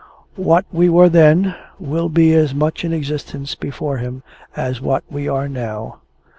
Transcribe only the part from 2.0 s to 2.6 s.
be as